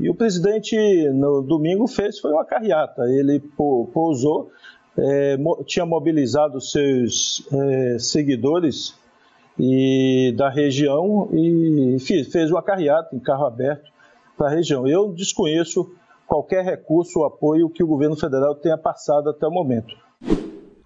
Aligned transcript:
E 0.00 0.10
o 0.10 0.14
presidente, 0.14 0.76
no 1.10 1.42
domingo, 1.42 1.86
fez 1.86 2.18
foi 2.18 2.32
uma 2.32 2.44
carreata. 2.44 3.02
Ele 3.08 3.40
pousou, 3.92 4.50
é, 4.98 5.36
tinha 5.66 5.86
mobilizado 5.86 6.60
seus 6.60 7.46
é, 7.52 7.98
seguidores 7.98 8.94
e 9.58 10.34
da 10.36 10.48
região 10.48 11.28
e 11.32 11.96
fez 12.00 12.50
uma 12.50 12.62
carreata 12.62 13.14
em 13.14 13.20
carro 13.20 13.44
aberto 13.44 13.90
para 14.36 14.48
a 14.48 14.50
região. 14.50 14.86
Eu 14.88 15.12
desconheço 15.12 15.94
qualquer 16.26 16.64
recurso 16.64 17.20
ou 17.20 17.26
apoio 17.26 17.68
que 17.68 17.84
o 17.84 17.86
governo 17.86 18.16
federal 18.16 18.54
tenha 18.54 18.78
passado 18.78 19.28
até 19.28 19.46
o 19.46 19.50
momento. 19.50 19.94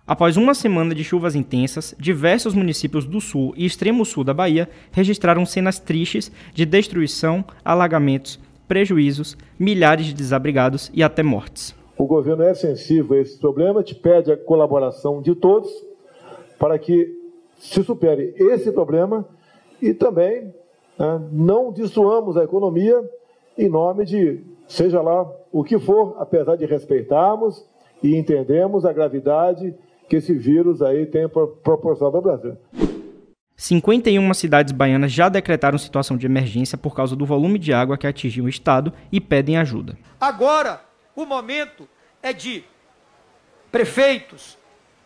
Após 0.06 0.36
uma 0.36 0.54
semana 0.54 0.94
de 0.94 1.02
chuvas 1.02 1.34
intensas, 1.34 1.94
diversos 1.98 2.54
municípios 2.54 3.04
do 3.04 3.20
sul 3.20 3.52
e 3.56 3.66
extremo 3.66 4.04
sul 4.04 4.22
da 4.22 4.32
Bahia 4.32 4.68
registraram 4.92 5.44
cenas 5.44 5.80
tristes 5.80 6.30
de 6.54 6.64
destruição, 6.64 7.44
alagamentos, 7.64 8.38
prejuízos, 8.68 9.36
milhares 9.58 10.06
de 10.06 10.14
desabrigados 10.14 10.90
e 10.92 11.02
até 11.02 11.22
mortes. 11.22 11.74
O 11.96 12.06
governo 12.06 12.42
é 12.42 12.52
sensível 12.54 13.16
a 13.16 13.20
esse 13.20 13.38
problema, 13.38 13.82
te 13.82 13.94
pede 13.94 14.30
a 14.30 14.36
colaboração 14.36 15.22
de 15.22 15.34
todos 15.34 15.70
para 16.58 16.78
que 16.78 17.14
se 17.58 17.82
supere 17.82 18.34
esse 18.36 18.70
problema 18.70 19.26
e 19.80 19.94
também 19.94 20.54
né, 20.98 21.22
não 21.32 21.72
dissuamos 21.72 22.36
a 22.36 22.44
economia 22.44 23.02
em 23.56 23.68
nome 23.68 24.04
de 24.04 24.40
seja 24.66 25.00
lá 25.00 25.30
o 25.50 25.64
que 25.64 25.78
for, 25.78 26.16
apesar 26.18 26.56
de 26.56 26.66
respeitarmos 26.66 27.64
e 28.02 28.14
entendemos 28.14 28.84
a 28.84 28.92
gravidade 28.92 29.74
que 30.08 30.16
esse 30.16 30.34
vírus 30.34 30.82
aí 30.82 31.06
tem 31.06 31.28
proporcionado 31.28 32.16
ao 32.16 32.22
Brasil. 32.22 32.56
51 33.56 34.34
cidades 34.34 34.72
baianas 34.72 35.10
já 35.10 35.28
decretaram 35.28 35.78
situação 35.78 36.16
de 36.16 36.26
emergência 36.26 36.76
por 36.76 36.94
causa 36.94 37.16
do 37.16 37.24
volume 37.24 37.58
de 37.58 37.72
água 37.72 37.96
que 37.96 38.06
atingiu 38.06 38.44
o 38.44 38.48
estado 38.48 38.92
e 39.10 39.20
pedem 39.20 39.56
ajuda. 39.56 39.96
Agora, 40.20 40.84
o 41.14 41.24
momento 41.24 41.88
é 42.22 42.32
de 42.32 42.62
prefeitos, 43.72 44.58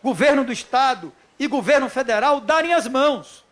governo 0.02 0.44
do 0.44 0.52
estado 0.52 1.12
e 1.38 1.46
governo 1.46 1.88
federal 1.88 2.40
darem 2.40 2.72
as 2.72 2.88
mãos. 2.88 3.44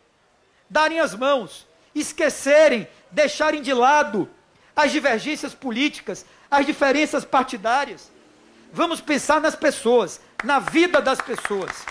Darem 0.68 0.98
as 0.98 1.14
mãos, 1.14 1.66
esquecerem, 1.94 2.86
deixarem 3.10 3.62
de 3.62 3.72
lado 3.72 4.28
as 4.74 4.90
divergências 4.90 5.54
políticas, 5.54 6.26
as 6.50 6.66
diferenças 6.66 7.24
partidárias. 7.24 8.10
Vamos 8.72 9.00
pensar 9.00 9.40
nas 9.40 9.54
pessoas, 9.54 10.20
na 10.44 10.58
vida 10.58 11.00
das 11.00 11.20
pessoas. 11.20 11.86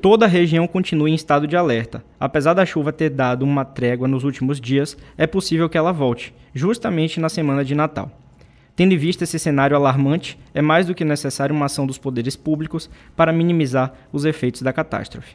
Toda 0.00 0.26
a 0.26 0.28
região 0.28 0.66
continua 0.68 1.10
em 1.10 1.14
estado 1.14 1.46
de 1.46 1.56
alerta. 1.56 2.04
Apesar 2.20 2.54
da 2.54 2.64
chuva 2.64 2.92
ter 2.92 3.10
dado 3.10 3.42
uma 3.42 3.64
trégua 3.64 4.06
nos 4.06 4.22
últimos 4.22 4.60
dias, 4.60 4.96
é 5.16 5.26
possível 5.26 5.68
que 5.68 5.76
ela 5.76 5.92
volte, 5.92 6.32
justamente 6.54 7.18
na 7.18 7.28
semana 7.28 7.64
de 7.64 7.74
Natal. 7.74 8.10
Tendo 8.76 8.94
em 8.94 8.96
vista 8.96 9.24
esse 9.24 9.40
cenário 9.40 9.76
alarmante, 9.76 10.38
é 10.54 10.62
mais 10.62 10.86
do 10.86 10.94
que 10.94 11.04
necessário 11.04 11.54
uma 11.54 11.66
ação 11.66 11.84
dos 11.84 11.98
poderes 11.98 12.36
públicos 12.36 12.88
para 13.16 13.32
minimizar 13.32 13.92
os 14.12 14.24
efeitos 14.24 14.62
da 14.62 14.72
catástrofe. 14.72 15.34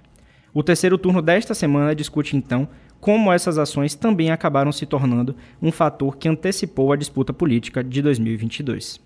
O 0.53 0.63
terceiro 0.63 0.97
turno 0.97 1.21
desta 1.21 1.53
semana 1.53 1.93
discute 1.93 2.37
então 2.37 2.69
como 3.01 3.33
essas 3.33 3.57
ações 3.57 3.95
também 3.95 4.31
acabaram 4.31 4.71
se 4.71 4.85
tornando 4.85 5.35
um 5.61 5.73
fator 5.73 6.15
que 6.15 6.29
antecipou 6.29 6.93
a 6.93 6.95
disputa 6.95 7.33
política 7.33 7.83
de 7.83 8.01
2022. 8.01 9.01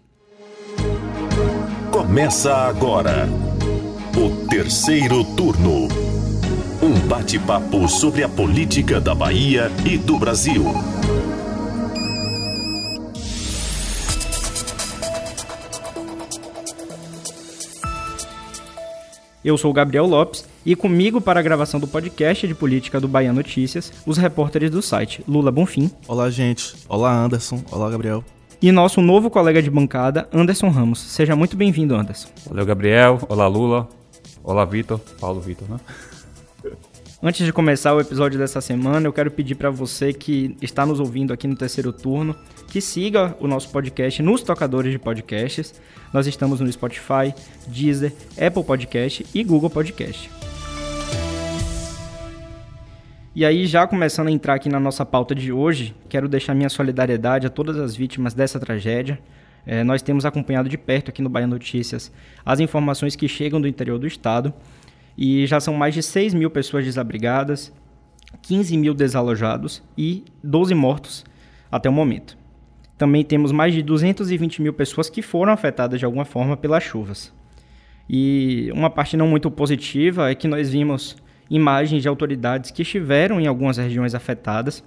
Começa 1.92 2.56
agora 2.56 3.28
o 4.18 4.48
terceiro 4.48 5.23
turno. 5.36 5.88
Um 6.82 7.08
bate-papo 7.08 7.88
sobre 7.88 8.23
a 8.23 8.30
política 8.30 9.00
da 9.00 9.14
Bahia 9.14 9.72
e 9.86 9.96
do 9.96 10.18
Brasil. 10.18 10.64
Eu 19.45 19.56
sou 19.56 19.72
Gabriel 19.72 20.08
Lopes 20.08 20.44
e 20.66 20.76
comigo 20.76 21.22
para 21.22 21.39
a 21.39 21.44
gravação 21.44 21.80
do 21.80 21.88
podcast 21.88 22.48
de 22.48 22.55
política 22.55 22.99
do 22.99 23.08
Bahia 23.08 23.32
Notícias, 23.32 23.94
os 24.04 24.17
repórteres 24.17 24.72
do 24.72 24.82
site 24.82 25.23
Lula 25.28 25.52
Bonfim. 25.52 25.92
Olá, 26.08 26.28
gente. 26.32 26.73
Olá, 26.89 27.14
Anderson. 27.14 27.64
Olá, 27.72 27.88
Gabriel. 27.88 28.23
E 28.60 28.72
nosso 28.72 28.99
novo 28.99 29.30
colega 29.30 29.61
de 29.61 29.70
bancada, 29.70 30.28
Anderson 30.34 30.70
Ramos. 30.70 30.99
Seja 30.99 31.36
muito 31.36 31.55
bem-vindo, 31.55 31.95
Anderson. 31.95 32.30
Valeu, 32.48 32.66
Gabriel. 32.66 33.20
Olá, 33.30 33.48
Lula. 33.48 33.88
Olá, 34.48 34.64
Vitor. 34.64 34.98
Paulo 35.20 35.42
Vitor, 35.42 35.70
né? 35.70 35.78
Antes 37.22 37.46
de 37.46 37.52
começar 37.52 37.94
o 37.94 38.00
episódio 38.00 38.40
dessa 38.40 38.62
semana, 38.62 39.06
eu 39.06 39.12
quero 39.12 39.30
pedir 39.30 39.56
para 39.56 39.70
você 39.70 40.14
que 40.14 40.56
está 40.62 40.86
nos 40.86 41.02
ouvindo 41.02 41.34
aqui 41.34 41.46
no 41.46 41.56
terceiro 41.58 41.92
turno 41.92 42.34
que 42.70 42.80
siga 42.80 43.36
o 43.42 43.48
nosso 43.48 43.70
podcast 43.70 44.24
nos 44.24 44.42
tocadores 44.42 44.94
de 44.94 44.98
podcasts. 44.98 45.74
Nós 46.14 46.28
estamos 46.28 46.62
no 46.62 46.72
Spotify, 46.72 47.36
Deezer, 47.68 48.14
Apple 48.40 48.64
Podcast 48.64 49.26
e 49.36 49.44
Google 49.44 49.70
Podcast. 49.70 50.32
E 53.36 53.44
aí, 53.44 53.68
já 53.68 53.86
começando 53.86 54.30
a 54.30 54.32
entrar 54.32 54.54
aqui 54.54 54.70
na 54.70 54.80
nossa 54.80 55.06
pauta 55.06 55.36
de 55.36 55.52
hoje, 55.52 55.94
quero 56.08 56.30
deixar 56.30 56.56
minha 56.56 56.70
solidariedade 56.70 57.46
a 57.46 57.50
todas 57.50 57.76
as 57.76 57.98
vítimas 57.98 58.34
dessa 58.34 58.58
tragédia. 58.62 59.20
É, 59.70 59.83
nós 59.83 60.02
temos 60.02 60.26
acompanhado 60.26 60.70
de 60.70 60.78
perto 60.78 61.10
aqui 61.10 61.22
no 61.22 61.28
Bahia 61.28 61.45
Notícias 61.45 62.10
as 62.45 62.61
informações 62.61 63.17
que 63.17 63.28
chegam 63.28 63.60
do 63.60 63.67
interior 63.67 64.00
do 64.00 64.08
estado 64.08 64.54
e 65.17 65.45
já 65.45 65.60
são 65.60 65.73
mais 65.73 65.94
de 65.94 66.02
6 66.02 66.33
mil 66.33 66.50
pessoas 66.50 66.86
desabrigadas, 66.86 67.73
15 68.44 68.78
mil 68.78 68.94
desalojados 68.94 69.83
e 69.98 70.23
12 70.42 70.73
mortos 70.73 71.26
até 71.70 71.89
o 71.89 71.92
momento. 71.92 72.38
Também 72.98 73.26
temos 73.26 73.52
mais 73.52 73.73
de 73.73 73.83
220 73.83 74.61
mil 74.61 74.72
pessoas 74.72 75.10
que 75.10 75.22
foram 75.22 75.52
afetadas 75.52 75.99
de 75.99 76.05
alguma 76.05 76.23
forma 76.23 76.55
pelas 76.55 76.84
chuvas. 76.84 77.34
E 78.10 78.72
uma 78.73 78.89
parte 78.89 79.17
não 79.17 79.28
muito 79.28 79.52
positiva 79.52 80.32
é 80.32 80.36
que 80.36 80.48
nós 80.48 80.70
vimos 80.70 81.17
imagens 81.49 82.02
de 82.02 82.08
autoridades 82.08 82.72
que 82.72 82.84
estiveram 82.84 83.42
em 83.42 83.48
algumas 83.48 83.78
regiões 83.78 84.16
afetadas. 84.16 84.82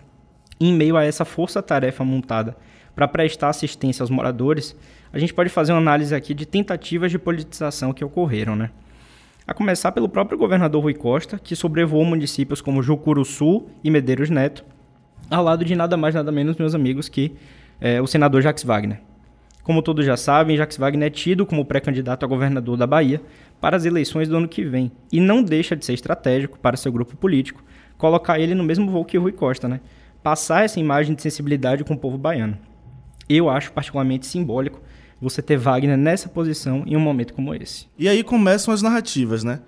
Em 0.62 0.74
meio 0.74 0.94
a 0.94 1.04
essa 1.04 1.24
força-tarefa 1.24 2.04
montada 2.04 2.54
para 2.94 3.08
prestar 3.08 3.48
assistência 3.48 4.02
aos 4.02 4.10
moradores, 4.10 4.76
a 5.10 5.18
gente 5.18 5.32
pode 5.32 5.48
fazer 5.48 5.72
uma 5.72 5.78
análise 5.78 6.14
aqui 6.14 6.34
de 6.34 6.44
tentativas 6.44 7.10
de 7.10 7.18
politização 7.18 7.94
que 7.94 8.04
ocorreram, 8.04 8.54
né? 8.54 8.70
A 9.46 9.54
começar 9.54 9.90
pelo 9.90 10.06
próprio 10.06 10.36
governador 10.36 10.82
Rui 10.82 10.92
Costa, 10.92 11.38
que 11.38 11.56
sobrevoou 11.56 12.04
municípios 12.04 12.60
como 12.60 12.82
Jucuru 12.82 13.24
Sul 13.24 13.70
e 13.82 13.90
Medeiros 13.90 14.28
Neto, 14.28 14.62
ao 15.30 15.42
lado 15.42 15.64
de 15.64 15.74
nada 15.74 15.96
mais 15.96 16.14
nada 16.14 16.30
menos, 16.30 16.58
meus 16.58 16.74
amigos, 16.74 17.08
que 17.08 17.32
é, 17.80 18.02
o 18.02 18.06
senador 18.06 18.42
Jacques 18.42 18.62
Wagner. 18.62 19.00
Como 19.62 19.80
todos 19.80 20.04
já 20.04 20.16
sabem, 20.18 20.58
Jacques 20.58 20.76
Wagner 20.76 21.06
é 21.06 21.10
tido 21.10 21.46
como 21.46 21.64
pré-candidato 21.64 22.26
a 22.26 22.28
governador 22.28 22.76
da 22.76 22.86
Bahia 22.86 23.22
para 23.62 23.78
as 23.78 23.86
eleições 23.86 24.28
do 24.28 24.36
ano 24.36 24.48
que 24.48 24.62
vem 24.62 24.92
e 25.10 25.20
não 25.20 25.42
deixa 25.42 25.74
de 25.74 25.86
ser 25.86 25.94
estratégico 25.94 26.58
para 26.58 26.76
seu 26.76 26.92
grupo 26.92 27.16
político 27.16 27.64
colocar 27.96 28.38
ele 28.38 28.54
no 28.54 28.64
mesmo 28.64 28.90
voo 28.90 29.04
que 29.04 29.16
Rui 29.18 29.32
Costa, 29.32 29.68
né? 29.68 29.80
Passar 30.22 30.64
essa 30.64 30.78
imagem 30.78 31.14
de 31.14 31.22
sensibilidade 31.22 31.82
com 31.82 31.94
o 31.94 31.98
povo 31.98 32.18
baiano. 32.18 32.58
Eu 33.28 33.48
acho 33.48 33.72
particularmente 33.72 34.26
simbólico 34.26 34.80
você 35.20 35.40
ter 35.40 35.56
Wagner 35.56 35.96
nessa 35.96 36.28
posição 36.28 36.82
em 36.86 36.96
um 36.96 37.00
momento 37.00 37.32
como 37.32 37.54
esse. 37.54 37.86
E 37.98 38.08
aí 38.08 38.22
começam 38.22 38.72
as 38.72 38.82
narrativas, 38.82 39.44
né? 39.44 39.60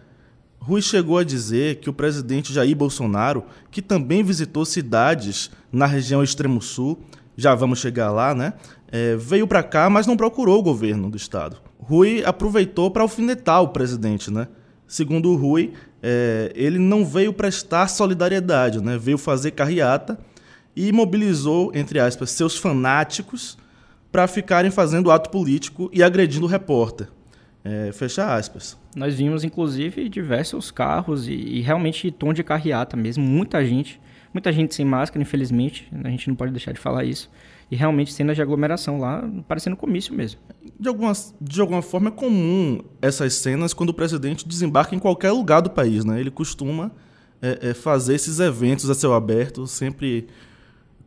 Rui 0.58 0.80
chegou 0.80 1.18
a 1.18 1.24
dizer 1.24 1.76
que 1.76 1.90
o 1.90 1.92
presidente 1.92 2.52
Jair 2.52 2.76
Bolsonaro, 2.76 3.44
que 3.70 3.82
também 3.82 4.22
visitou 4.22 4.64
cidades 4.64 5.50
na 5.72 5.86
região 5.86 6.22
extremo 6.22 6.60
sul, 6.60 7.00
já 7.36 7.54
vamos 7.54 7.80
chegar 7.80 8.10
lá, 8.10 8.34
né? 8.34 8.52
É, 8.90 9.16
veio 9.16 9.46
para 9.46 9.62
cá, 9.62 9.88
mas 9.88 10.06
não 10.06 10.16
procurou 10.16 10.60
o 10.60 10.62
governo 10.62 11.10
do 11.10 11.16
estado. 11.16 11.56
Rui 11.78 12.22
aproveitou 12.24 12.90
para 12.90 13.02
alfinetar 13.02 13.62
o 13.62 13.68
presidente, 13.68 14.30
né? 14.30 14.48
Segundo 14.86 15.30
o 15.30 15.36
Rui, 15.36 15.72
é, 16.02 16.52
ele 16.54 16.78
não 16.78 17.04
veio 17.04 17.32
prestar 17.32 17.88
solidariedade, 17.88 18.82
né? 18.82 18.98
Veio 18.98 19.16
fazer 19.16 19.52
carreata 19.52 20.18
e 20.74 20.90
mobilizou, 20.92 21.70
entre 21.74 21.98
aspas, 21.98 22.30
seus 22.30 22.56
fanáticos 22.56 23.58
para 24.10 24.26
ficarem 24.26 24.70
fazendo 24.70 25.10
ato 25.10 25.30
político 25.30 25.90
e 25.92 26.02
agredindo 26.02 26.46
o 26.46 26.48
repórter. 26.48 27.08
É, 27.64 27.92
fecha 27.92 28.34
aspas. 28.34 28.76
Nós 28.94 29.14
vimos, 29.14 29.44
inclusive, 29.44 30.08
diversos 30.08 30.70
carros 30.70 31.28
e, 31.28 31.32
e, 31.32 31.60
realmente 31.60 32.10
tom 32.10 32.32
de 32.32 32.42
carreata 32.42 32.96
mesmo, 32.96 33.24
muita 33.24 33.64
gente, 33.64 34.00
muita 34.34 34.52
gente 34.52 34.74
sem 34.74 34.84
máscara, 34.84 35.22
infelizmente, 35.22 35.88
a 36.02 36.10
gente 36.10 36.28
não 36.28 36.34
pode 36.34 36.50
deixar 36.50 36.72
de 36.72 36.80
falar 36.80 37.04
isso. 37.04 37.30
E 37.70 37.76
realmente 37.76 38.12
cenas 38.12 38.36
de 38.36 38.42
aglomeração 38.42 38.98
lá, 38.98 39.26
parecendo 39.48 39.76
comício 39.76 40.12
mesmo. 40.12 40.40
De 40.78 40.88
alguma, 40.88 41.12
de 41.40 41.60
alguma 41.60 41.80
forma 41.80 42.08
é 42.08 42.12
comum 42.12 42.82
essas 43.00 43.34
cenas 43.34 43.72
quando 43.72 43.90
o 43.90 43.94
presidente 43.94 44.46
desembarca 44.46 44.94
em 44.94 44.98
qualquer 44.98 45.30
lugar 45.30 45.62
do 45.62 45.70
país, 45.70 46.04
né? 46.04 46.20
Ele 46.20 46.30
costuma 46.30 46.90
é, 47.40 47.70
é, 47.70 47.74
fazer 47.74 48.14
esses 48.14 48.40
eventos 48.40 48.90
a 48.90 48.94
céu 48.94 49.14
aberto, 49.14 49.66
sempre 49.66 50.28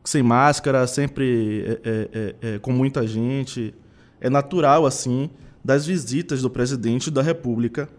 sem 0.05 0.23
máscara, 0.23 0.87
sempre 0.87 1.63
é, 1.65 1.71
é, 1.83 2.09
é, 2.13 2.55
é, 2.55 2.59
com 2.59 2.71
muita 2.71 3.05
gente. 3.05 3.73
É 4.21 4.29
natural, 4.29 4.85
assim, 4.85 5.29
das 5.63 5.85
visitas 5.85 6.41
do 6.41 6.49
presidente 6.49 7.11
da 7.11 7.21
República 7.21 7.89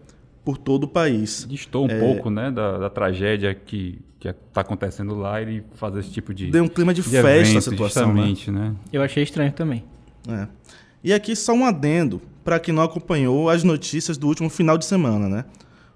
por 0.43 0.57
todo 0.57 0.85
o 0.85 0.87
país. 0.87 1.45
Distou 1.47 1.85
um 1.85 1.89
é... 1.89 1.99
pouco 1.99 2.29
né, 2.29 2.49
da, 2.49 2.77
da 2.77 2.89
tragédia 2.89 3.53
que 3.53 3.99
que 4.19 4.27
está 4.27 4.61
acontecendo 4.61 5.15
lá 5.15 5.41
e 5.41 5.63
fazer 5.75 5.99
esse 5.99 6.09
tipo 6.09 6.33
de. 6.33 6.49
Deu 6.49 6.63
um 6.63 6.67
clima 6.67 6.93
de, 6.93 7.01
de 7.01 7.09
festa 7.09 7.29
evento, 7.29 7.57
a 7.57 7.61
situação. 7.61 8.13
Né? 8.13 8.33
né? 8.47 8.75
Eu 8.91 9.01
achei 9.01 9.23
estranho 9.23 9.51
também. 9.51 9.83
É. 10.27 10.47
E 11.03 11.13
aqui 11.13 11.35
só 11.35 11.53
um 11.53 11.65
adendo 11.65 12.21
para 12.43 12.59
quem 12.59 12.73
não 12.73 12.83
acompanhou 12.83 13.49
as 13.49 13.63
notícias 13.63 14.17
do 14.17 14.27
último 14.27 14.49
final 14.49 14.77
de 14.77 14.85
semana, 14.85 15.29
né? 15.29 15.45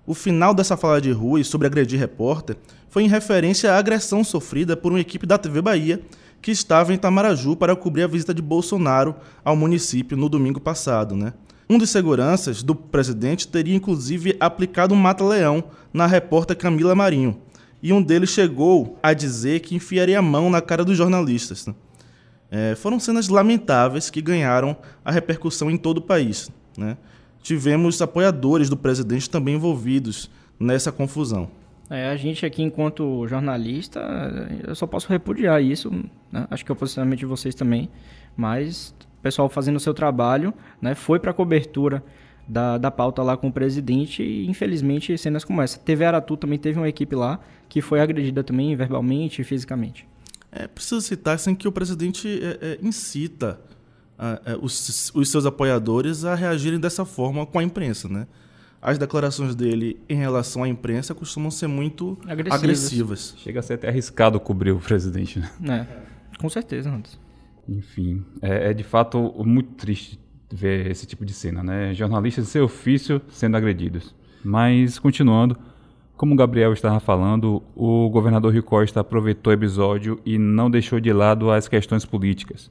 O 0.05 0.13
final 0.13 0.53
dessa 0.53 0.75
fala 0.75 0.99
de 0.99 1.11
Rui 1.11 1.43
sobre 1.43 1.67
agredir 1.67 1.99
repórter 1.99 2.57
foi 2.89 3.03
em 3.03 3.07
referência 3.07 3.71
à 3.71 3.77
agressão 3.77 4.23
sofrida 4.23 4.75
por 4.75 4.91
uma 4.91 4.99
equipe 4.99 5.27
da 5.27 5.37
TV 5.37 5.61
Bahia 5.61 6.01
que 6.41 6.49
estava 6.49 6.91
em 6.91 6.97
Tamaraju 6.97 7.55
para 7.55 7.75
cobrir 7.75 8.03
a 8.03 8.07
visita 8.07 8.33
de 8.33 8.41
Bolsonaro 8.41 9.15
ao 9.45 9.55
município 9.55 10.17
no 10.17 10.27
domingo 10.27 10.59
passado, 10.59 11.15
né? 11.15 11.33
Um 11.69 11.77
dos 11.77 11.91
seguranças 11.91 12.63
do 12.63 12.75
presidente 12.75 13.47
teria 13.47 13.75
inclusive 13.75 14.35
aplicado 14.39 14.93
um 14.93 14.97
mata-leão 14.97 15.63
na 15.93 16.07
repórter 16.07 16.57
Camila 16.57 16.95
Marinho, 16.95 17.39
e 17.81 17.93
um 17.93 18.01
deles 18.01 18.29
chegou 18.29 18.99
a 19.01 19.13
dizer 19.13 19.61
que 19.61 19.75
enfiaria 19.75 20.19
a 20.19 20.21
mão 20.21 20.49
na 20.49 20.61
cara 20.61 20.83
dos 20.83 20.97
jornalistas. 20.97 21.65
Né? 21.65 21.75
É, 22.49 22.75
foram 22.75 22.99
cenas 22.99 23.27
lamentáveis 23.27 24.09
que 24.09 24.21
ganharam 24.21 24.75
a 25.03 25.11
repercussão 25.11 25.71
em 25.71 25.77
todo 25.77 25.99
o 25.99 26.01
país. 26.01 26.49
Né? 26.77 26.97
Tivemos 27.41 28.01
apoiadores 28.01 28.69
do 28.69 28.77
presidente 28.77 29.29
também 29.29 29.55
envolvidos 29.55 30.29
nessa 30.59 30.91
confusão. 30.91 31.49
É, 31.89 32.09
a 32.09 32.15
gente 32.15 32.45
aqui, 32.45 32.63
enquanto 32.63 33.27
jornalista, 33.27 33.99
eu 34.65 34.73
só 34.75 34.87
posso 34.87 35.09
repudiar 35.09 35.61
isso. 35.61 35.91
Né? 36.31 36.47
Acho 36.49 36.63
que 36.63 36.71
é 36.71 36.73
o 36.73 36.75
posicionamento 36.75 37.19
de 37.19 37.25
vocês 37.25 37.53
também. 37.53 37.89
Mas 38.37 38.95
o 39.19 39.21
pessoal 39.21 39.49
fazendo 39.49 39.75
o 39.75 39.79
seu 39.79 39.93
trabalho, 39.93 40.53
né, 40.81 40.95
foi 40.95 41.19
para 41.19 41.31
a 41.31 41.33
cobertura 41.33 42.01
da, 42.47 42.77
da 42.77 42.89
pauta 42.89 43.21
lá 43.21 43.35
com 43.35 43.47
o 43.47 43.51
presidente 43.51 44.23
e, 44.23 44.47
infelizmente, 44.47 45.17
cenas 45.17 45.43
como 45.43 45.61
essa. 45.61 45.79
TV 45.79 46.05
Aratu 46.05 46.37
também 46.37 46.57
teve 46.57 46.79
uma 46.79 46.87
equipe 46.87 47.15
lá 47.15 47.39
que 47.67 47.81
foi 47.81 47.99
agredida 47.99 48.43
também 48.43 48.75
verbalmente 48.75 49.41
e 49.41 49.43
fisicamente. 49.43 50.07
É 50.51 50.67
preciso 50.67 51.01
citar 51.01 51.35
assim, 51.35 51.55
que 51.55 51.67
o 51.67 51.71
presidente 51.71 52.27
é, 52.27 52.73
é, 52.73 52.79
incita 52.81 53.59
é, 54.45 54.57
os, 54.61 55.11
os, 55.15 55.29
seus 55.29 55.45
apoiadores 55.45 56.23
a 56.23 56.35
reagirem 56.35 56.79
dessa 56.79 57.05
forma 57.05 57.45
com 57.45 57.57
a 57.59 57.63
imprensa, 57.63 58.07
né? 58.07 58.27
As 58.81 58.97
declarações 58.97 59.55
dele 59.55 59.99
em 60.09 60.15
relação 60.15 60.63
à 60.63 60.67
imprensa 60.67 61.13
costumam 61.13 61.51
ser 61.51 61.67
muito 61.67 62.17
agressivas. 62.27 62.59
agressivas. 62.59 63.35
Chega 63.37 63.59
a 63.59 63.63
ser 63.63 63.73
até 63.75 63.89
arriscado 63.89 64.39
cobrir 64.39 64.71
o 64.71 64.79
presidente, 64.79 65.39
né? 65.59 65.87
É, 66.33 66.37
com 66.37 66.49
certeza, 66.49 66.89
Anderson. 66.89 67.17
Enfim, 67.67 68.23
é, 68.41 68.71
é 68.71 68.73
de 68.73 68.83
fato 68.83 69.33
muito 69.45 69.73
triste 69.75 70.19
ver 70.51 70.89
esse 70.89 71.05
tipo 71.05 71.25
de 71.25 71.33
cena, 71.33 71.63
né? 71.63 71.93
Jornalistas 71.93 72.45
de 72.45 72.51
seu 72.51 72.65
ofício 72.65 73.21
sendo 73.29 73.55
agredidos. 73.55 74.13
Mas, 74.43 74.99
continuando, 74.99 75.57
como 76.17 76.33
o 76.33 76.37
Gabriel 76.37 76.73
estava 76.73 76.99
falando, 76.99 77.63
o 77.75 78.09
governador 78.09 78.53
Rio 78.53 78.63
Costa 78.63 78.99
aproveitou 78.99 79.51
o 79.51 79.53
episódio 79.53 80.19
e 80.25 80.37
não 80.37 80.69
deixou 80.69 80.99
de 80.99 81.11
lado 81.11 81.49
as 81.49 81.67
questões 81.67 82.05
políticas, 82.05 82.69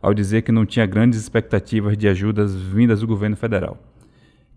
ao 0.00 0.14
dizer 0.14 0.42
que 0.42 0.52
não 0.52 0.66
tinha 0.66 0.86
grandes 0.86 1.20
expectativas 1.20 1.96
de 1.96 2.08
ajudas 2.08 2.54
vindas 2.54 3.00
do 3.00 3.06
governo 3.06 3.36
federal, 3.36 3.78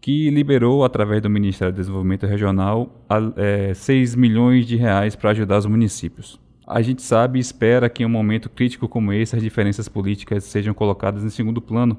que 0.01 0.29
liberou, 0.29 0.83
através 0.83 1.21
do 1.21 1.29
Ministério 1.29 1.73
do 1.73 1.77
Desenvolvimento 1.77 2.25
Regional, 2.25 3.03
é, 3.35 3.73
6 3.73 4.15
milhões 4.15 4.65
de 4.65 4.75
reais 4.75 5.15
para 5.15 5.31
ajudar 5.31 5.57
os 5.57 5.65
municípios. 5.65 6.39
A 6.65 6.81
gente 6.81 7.01
sabe 7.01 7.39
e 7.39 7.41
espera 7.41 7.89
que 7.89 8.03
em 8.03 8.05
um 8.05 8.09
momento 8.09 8.49
crítico 8.49 8.87
como 8.87 9.11
esse 9.11 9.35
as 9.35 9.41
diferenças 9.41 9.89
políticas 9.89 10.43
sejam 10.43 10.73
colocadas 10.73 11.23
em 11.23 11.29
segundo 11.29 11.59
plano 11.59 11.97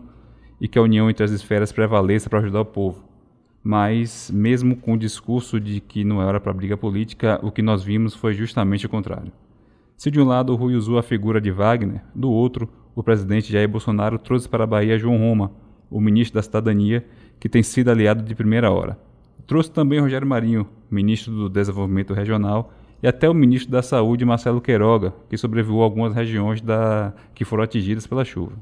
e 0.60 0.68
que 0.68 0.78
a 0.78 0.82
união 0.82 1.10
entre 1.10 1.24
as 1.24 1.32
esferas 1.32 1.72
prevaleça 1.72 2.30
para 2.30 2.38
ajudar 2.38 2.60
o 2.60 2.64
povo. 2.64 3.02
Mas, 3.62 4.30
mesmo 4.32 4.76
com 4.76 4.94
o 4.94 4.98
discurso 4.98 5.60
de 5.60 5.80
que 5.80 6.04
não 6.04 6.22
era 6.22 6.40
para 6.40 6.52
briga 6.52 6.76
política, 6.76 7.38
o 7.42 7.50
que 7.50 7.60
nós 7.60 7.82
vimos 7.82 8.14
foi 8.14 8.32
justamente 8.32 8.86
o 8.86 8.88
contrário. 8.88 9.32
Se 9.96 10.10
de 10.10 10.18
um 10.20 10.24
lado 10.24 10.52
o 10.52 10.56
Rui 10.56 10.74
usou 10.74 10.96
a 10.96 11.02
figura 11.02 11.40
de 11.40 11.50
Wagner, 11.50 12.02
do 12.14 12.30
outro, 12.30 12.68
o 12.94 13.02
presidente 13.02 13.52
Jair 13.52 13.68
Bolsonaro 13.68 14.18
trouxe 14.18 14.48
para 14.48 14.64
a 14.64 14.66
Bahia 14.66 14.98
João 14.98 15.18
Roma, 15.18 15.52
o 15.90 16.00
ministro 16.00 16.36
da 16.36 16.42
Cidadania, 16.42 17.04
que 17.38 17.48
tem 17.48 17.62
sido 17.62 17.90
aliado 17.90 18.22
de 18.22 18.34
primeira 18.34 18.70
hora. 18.70 18.98
Trouxe 19.46 19.70
também 19.70 19.98
Rogério 19.98 20.26
Marinho, 20.26 20.66
ministro 20.90 21.32
do 21.32 21.48
Desenvolvimento 21.48 22.14
Regional, 22.14 22.72
e 23.02 23.08
até 23.08 23.28
o 23.28 23.34
ministro 23.34 23.72
da 23.72 23.82
Saúde, 23.82 24.24
Marcelo 24.24 24.60
Queiroga, 24.60 25.14
que 25.28 25.36
sobrevoou 25.36 25.82
algumas 25.82 26.14
regiões 26.14 26.60
da... 26.60 27.12
que 27.34 27.44
foram 27.44 27.64
atingidas 27.64 28.06
pela 28.06 28.24
chuva. 28.24 28.52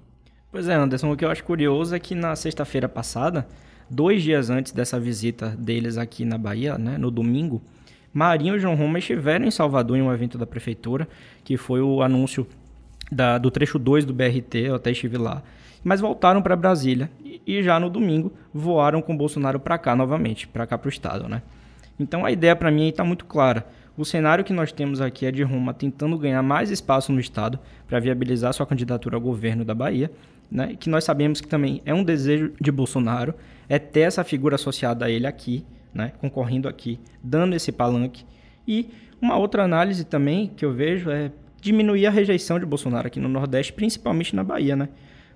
Pois 0.51 0.69
é, 0.69 0.75
Anderson, 0.75 1.13
o 1.13 1.17
que 1.17 1.25
eu 1.25 1.31
acho 1.31 1.45
curioso 1.45 1.95
é 1.95 1.99
que 1.99 2.15
na 2.15 2.35
sexta-feira 2.37 2.89
passada, 2.89 3.47
dois 3.91 4.23
dias 4.23 4.49
antes 4.49 4.73
dessa 4.73 4.99
visita 4.99 5.49
deles 5.59 5.99
aqui 5.99 6.25
na 6.25 6.39
Bahia, 6.39 6.79
né, 6.79 6.97
no 6.97 7.11
domingo, 7.11 7.61
Marinho 8.13 8.57
e 8.57 8.59
João 8.59 8.75
Roma 8.75 8.99
estiveram 8.99 9.45
em 9.45 9.51
Salvador 9.51 9.97
em 9.97 10.03
um 10.03 10.13
evento 10.13 10.39
da 10.39 10.47
prefeitura, 10.47 11.07
que 11.45 11.57
foi 11.57 11.83
o 11.83 12.03
anúncio 12.03 12.47
da, 13.11 13.39
do 13.39 13.51
trecho 13.51 13.79
2 13.79 14.05
do 14.05 14.13
BRT, 14.13 14.59
eu 14.59 14.75
até 14.75 14.91
estive 14.91 15.17
lá, 15.17 15.43
mas 15.83 16.01
voltaram 16.01 16.43
para 16.43 16.57
Brasília 16.57 17.11
e, 17.25 17.41
e, 17.47 17.63
já 17.63 17.79
no 17.79 17.89
domingo 17.89 18.33
voaram 18.53 19.01
com 19.01 19.17
Bolsonaro 19.17 19.59
para 19.61 19.79
cá 19.79 19.95
novamente, 19.95 20.47
para 20.47 20.67
cá 20.67 20.77
para 20.77 20.87
o 20.87 20.91
estado, 20.91 21.29
né? 21.29 21.43
Então 21.99 22.25
a 22.25 22.31
ideia 22.31 22.55
para 22.55 22.71
mim 22.71 22.89
está 22.89 23.05
muito 23.05 23.25
clara. 23.25 23.67
O 23.97 24.05
cenário 24.05 24.45
que 24.45 24.53
nós 24.53 24.71
temos 24.71 25.01
aqui 25.01 25.27
é 25.27 25.33
de 25.33 25.43
Roma 25.43 25.75
tentando 25.75 26.17
ganhar 26.17 26.43
mais 26.43 26.71
espaço 26.71 27.13
no 27.13 27.19
estado 27.19 27.59
para 27.89 27.99
viabilizar 27.99 28.53
sua 28.53 28.65
candidatura 28.65 29.17
ao 29.17 29.21
governo 29.21 29.65
da 29.65 29.75
Bahia 29.75 30.11
né, 30.51 30.77
que 30.79 30.89
nós 30.89 31.05
sabemos 31.05 31.41
que 31.41 31.49
também 31.49 31.83
é 31.85 31.93
um 31.93 32.03
desejo 32.03 32.53
de 32.61 32.73
Bolsonaro, 32.73 33.35
é 33.69 33.79
ter 33.79 34.01
essa 34.01 34.25
figura 34.25 34.55
associada 34.55 35.05
a 35.05 35.11
ele 35.11 35.27
aqui, 35.27 35.65
né, 35.93 36.13
concorrendo 36.21 36.69
aqui, 36.69 36.99
dando 37.23 37.55
esse 37.55 37.71
palanque. 37.71 38.25
E 38.67 38.89
uma 39.21 39.37
outra 39.37 39.65
análise 39.65 40.05
também 40.05 40.49
que 40.57 40.65
eu 40.65 40.73
vejo 40.73 41.11
é 41.11 41.31
diminuir 41.61 42.07
a 42.07 42.11
rejeição 42.11 42.59
de 42.59 42.67
Bolsonaro 42.67 43.07
aqui 43.07 43.21
no 43.21 43.29
Nordeste, 43.29 43.73
principalmente 43.73 44.35
na 44.35 44.45
Bahia. 44.45 44.77
Né? 44.77 44.89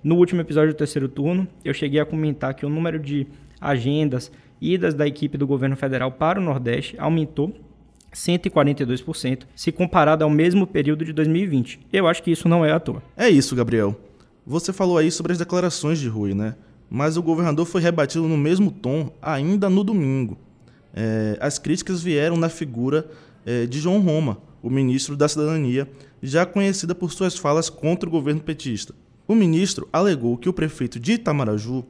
No 0.03 0.15
último 0.15 0.41
episódio 0.41 0.73
do 0.73 0.77
terceiro 0.77 1.07
turno, 1.07 1.47
eu 1.63 1.73
cheguei 1.73 1.99
a 1.99 2.05
comentar 2.05 2.53
que 2.53 2.65
o 2.65 2.69
número 2.69 2.99
de 2.99 3.27
agendas, 3.59 4.31
idas 4.59 4.93
da 4.93 5.07
equipe 5.07 5.37
do 5.37 5.47
governo 5.47 5.75
federal 5.75 6.11
para 6.11 6.39
o 6.39 6.43
Nordeste 6.43 6.95
aumentou 6.99 7.53
142% 8.13 9.43
se 9.55 9.71
comparado 9.71 10.23
ao 10.23 10.29
mesmo 10.29 10.67
período 10.67 11.03
de 11.03 11.13
2020. 11.13 11.79
Eu 11.91 12.07
acho 12.07 12.21
que 12.21 12.31
isso 12.31 12.47
não 12.47 12.63
é 12.63 12.71
à 12.71 12.79
toa. 12.79 13.01
É 13.17 13.29
isso, 13.29 13.55
Gabriel. 13.55 13.99
Você 14.45 14.71
falou 14.71 14.97
aí 14.97 15.09
sobre 15.09 15.31
as 15.31 15.37
declarações 15.37 15.99
de 15.99 16.07
Rui, 16.07 16.33
né? 16.33 16.55
Mas 16.89 17.17
o 17.17 17.23
governador 17.23 17.65
foi 17.65 17.81
rebatido 17.81 18.27
no 18.27 18.37
mesmo 18.37 18.69
tom 18.69 19.11
ainda 19.21 19.69
no 19.69 19.83
domingo. 19.83 20.37
É, 20.93 21.37
as 21.39 21.57
críticas 21.57 22.03
vieram 22.03 22.37
na 22.37 22.49
figura 22.49 23.09
é, 23.45 23.65
de 23.65 23.79
João 23.79 23.99
Roma, 23.99 24.37
o 24.61 24.69
ministro 24.69 25.17
da 25.17 25.27
Cidadania, 25.27 25.89
já 26.23 26.45
conhecida 26.45 26.95
por 26.95 27.11
suas 27.11 27.37
falas 27.37 27.69
contra 27.69 28.07
o 28.07 28.11
governo 28.11 28.41
petista. 28.41 28.95
O 29.27 29.35
ministro 29.35 29.87
alegou 29.91 30.37
que 30.37 30.47
o 30.47 30.53
prefeito 30.53 30.99
de 30.99 31.13
Itamaraju 31.13 31.85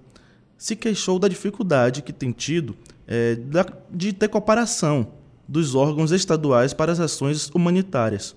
se 0.58 0.76
queixou 0.76 1.20
da 1.20 1.28
dificuldade 1.28 2.02
que 2.02 2.12
tem 2.12 2.32
tido 2.32 2.76
é, 3.08 3.38
de 3.92 4.12
ter 4.12 4.28
cooperação 4.28 5.08
dos 5.48 5.76
órgãos 5.76 6.12
estaduais 6.12 6.74
para 6.74 6.92
as 6.92 7.00
ações 7.00 7.50
humanitárias. 7.50 8.36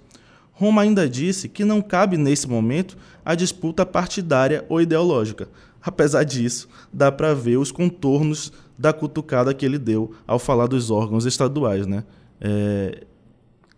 Roma 0.52 0.82
ainda 0.82 1.08
disse 1.08 1.48
que 1.48 1.64
não 1.64 1.80
cabe 1.80 2.16
nesse 2.16 2.48
momento 2.48 2.96
a 3.24 3.34
disputa 3.34 3.86
partidária 3.86 4.64
ou 4.68 4.80
ideológica. 4.80 5.48
Apesar 5.82 6.24
disso, 6.24 6.68
dá 6.92 7.12
para 7.12 7.34
ver 7.34 7.58
os 7.58 7.70
contornos 7.70 8.52
da 8.76 8.92
cutucada 8.92 9.54
que 9.54 9.64
ele 9.64 9.78
deu 9.78 10.12
ao 10.26 10.38
falar 10.38 10.66
dos 10.66 10.90
órgãos 10.90 11.26
estaduais. 11.26 11.86
Né? 11.86 12.04
É, 12.40 13.04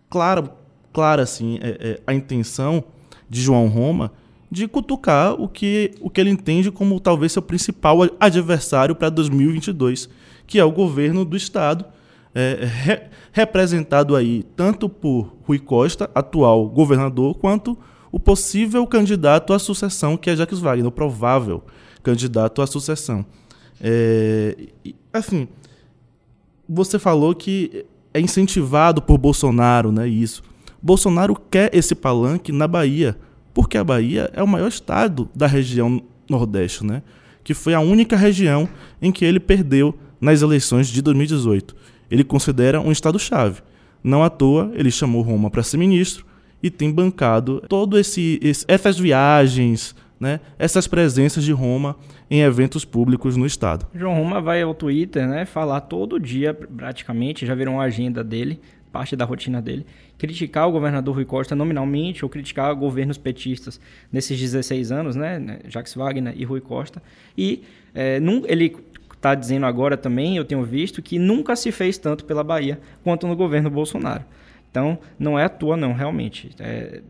claro, 0.09 0.49
claro 0.93 1.21
assim, 1.21 1.59
é, 1.61 1.69
é, 1.79 2.01
a 2.05 2.13
intenção 2.13 2.83
de 3.29 3.41
João 3.41 3.67
Roma 3.67 4.11
de 4.51 4.67
cutucar 4.67 5.39
o 5.39 5.47
que, 5.47 5.91
o 6.01 6.09
que 6.09 6.19
ele 6.19 6.31
entende 6.31 6.71
como 6.71 6.99
talvez 6.99 7.31
seu 7.31 7.41
principal 7.41 7.99
adversário 8.19 8.95
para 8.95 9.09
2022, 9.09 10.09
que 10.47 10.57
é 10.57 10.63
o 10.63 10.71
governo 10.71 11.23
do 11.23 11.37
Estado, 11.37 11.85
é, 12.33 12.59
re, 12.61 13.01
representado 13.31 14.15
aí 14.15 14.43
tanto 14.55 14.89
por 14.89 15.35
Rui 15.43 15.59
Costa, 15.59 16.09
atual 16.15 16.67
governador, 16.67 17.35
quanto 17.35 17.77
o 18.11 18.19
possível 18.19 18.85
candidato 18.87 19.53
à 19.53 19.59
sucessão, 19.59 20.17
que 20.17 20.29
é 20.29 20.35
Jacques 20.35 20.59
Wagner, 20.59 20.87
o 20.87 20.91
provável 20.91 21.63
candidato 22.01 22.61
à 22.61 22.67
sucessão. 22.67 23.23
É, 23.79 24.55
assim, 25.13 25.47
você 26.67 26.97
falou 26.97 27.35
que 27.35 27.85
é 28.13 28.19
incentivado 28.19 29.01
por 29.01 29.17
Bolsonaro, 29.17 29.91
né? 29.91 30.07
Isso. 30.07 30.43
Bolsonaro 30.81 31.35
quer 31.49 31.73
esse 31.73 31.93
palanque 31.93 32.51
na 32.51 32.67
Bahia, 32.67 33.17
porque 33.53 33.77
a 33.77 33.83
Bahia 33.83 34.29
é 34.33 34.41
o 34.41 34.47
maior 34.47 34.67
estado 34.67 35.29
da 35.35 35.47
região 35.47 36.01
Nordeste, 36.29 36.85
né? 36.85 37.01
Que 37.43 37.53
foi 37.53 37.73
a 37.73 37.79
única 37.79 38.15
região 38.15 38.69
em 39.01 39.11
que 39.11 39.25
ele 39.25 39.39
perdeu 39.39 39.97
nas 40.21 40.41
eleições 40.41 40.87
de 40.87 41.01
2018 41.01 41.75
ele 42.09 42.23
considera 42.23 42.81
um 42.81 42.91
Estado-chave. 42.91 43.61
Não 44.03 44.23
à 44.23 44.29
toa, 44.29 44.71
ele 44.73 44.89
chamou 44.89 45.21
Roma 45.21 45.49
para 45.49 45.63
ser 45.63 45.77
ministro 45.77 46.25
e 46.61 46.69
tem 46.69 46.91
bancado 46.91 47.61
todo 47.67 47.97
esse, 47.97 48.39
esse 48.41 48.65
essas 48.67 48.97
viagens 48.97 49.95
né, 50.19 50.41
essas 50.57 50.85
presenças 50.85 51.45
de 51.45 51.53
Roma 51.53 51.95
em 52.29 52.41
eventos 52.41 52.83
públicos 52.83 53.37
no 53.37 53.45
Estado. 53.45 53.87
João 53.95 54.15
Roma 54.15 54.41
vai 54.41 54.61
ao 54.61 54.73
Twitter 54.73 55.25
né, 55.25 55.45
falar 55.45 55.79
todo 55.81 56.19
dia, 56.19 56.53
praticamente, 56.53 57.45
já 57.45 57.55
virou 57.55 57.75
uma 57.75 57.83
agenda 57.83 58.21
dele, 58.21 58.59
parte 58.91 59.15
da 59.15 59.25
rotina 59.25 59.61
dele, 59.61 59.85
criticar 60.17 60.67
o 60.67 60.71
governador 60.71 61.15
Rui 61.15 61.25
Costa 61.25 61.55
nominalmente 61.55 62.25
ou 62.25 62.29
criticar 62.29 62.73
governos 62.73 63.17
petistas 63.17 63.79
nesses 64.11 64.39
16 64.39 64.91
anos, 64.91 65.15
né, 65.15 65.39
né, 65.39 65.59
Jacques 65.67 65.93
Wagner 65.93 66.33
e 66.35 66.43
Rui 66.43 66.61
Costa. 66.61 67.01
E 67.37 67.63
é, 67.93 68.19
num, 68.19 68.43
ele 68.45 68.75
está 69.13 69.35
dizendo 69.35 69.65
agora 69.65 69.97
também, 69.97 70.37
eu 70.37 70.45
tenho 70.45 70.63
visto, 70.63 71.01
que 71.01 71.19
nunca 71.19 71.55
se 71.55 71.71
fez 71.71 71.97
tanto 71.97 72.25
pela 72.25 72.43
Bahia 72.43 72.79
quanto 73.03 73.27
no 73.27 73.35
governo 73.35 73.69
Bolsonaro. 73.69 74.23
Então, 74.71 74.99
não 75.17 75.37
é 75.37 75.45
à 75.45 75.49
toa, 75.49 75.75
não, 75.75 75.93
realmente. 75.93 76.51
É, 76.59 77.01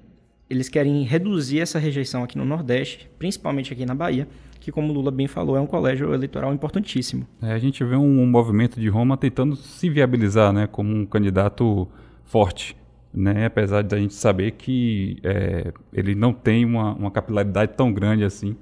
eles 0.50 0.68
querem 0.68 1.04
reduzir 1.04 1.60
essa 1.60 1.78
rejeição 1.78 2.24
aqui 2.24 2.38
no 2.38 2.44
Nordeste, 2.44 3.10
principalmente 3.20 3.72
aqui 3.72 3.86
na 3.86 3.94
Bahia, 3.94 4.28
que, 4.60 4.72
como 4.72 4.92
Lula 4.92 5.12
bem 5.12 5.28
falou, 5.28 5.56
é 5.56 5.62
um 5.62 5.68
colégio 5.68 6.14
eleitoral 6.14 6.54
importantíssimo. 6.54 7.26
É, 7.42 7.54
a 7.54 7.60
gente 7.60 7.84
vê 7.84 7.96
um, 7.96 8.22
um, 8.22 8.26
movimento 8.26 8.80
de 8.80 8.90
Roma 8.90 9.16
tentando 9.16 9.56
se 9.56 9.90
viabilizar 9.90 10.52
né, 10.52 10.68
como 10.68 10.94
um 10.94 11.06
candidato 11.06 11.88
forte, 12.26 12.76
né, 13.14 13.46
apesar 13.46 13.84
de 13.84 13.96
a 13.96 14.00
gente 14.00 14.14
saber 14.14 14.52
que 14.52 15.18
é, 15.24 15.72
ele 15.94 16.16
não 16.16 16.34
tem 16.34 16.66
uma, 16.66 16.94
uma, 16.94 17.12
capilaridade 17.12 17.74
tão 17.76 17.92
grande 17.94 18.24
assim 18.24 18.56